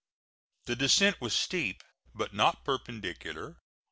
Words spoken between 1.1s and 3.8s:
was steep but not perpendicular.